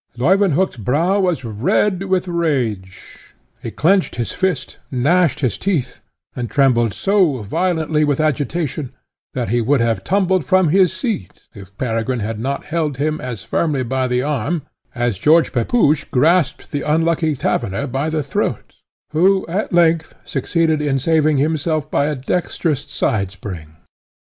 [0.17, 5.99] Leuwenhock's brow was red with rage; he clenched his fist, gnashed his teeth,
[6.35, 8.91] and trembled so violently with agitation,
[9.35, 13.43] that he would have tumbled from his seat, if Peregrine had not held him as
[13.43, 14.63] firmly by the arm
[14.95, 18.73] as George Pepusch grasped the unlucky taverner by the throat,
[19.11, 23.75] who at length succeeded in saving himself by a dexterous side spring.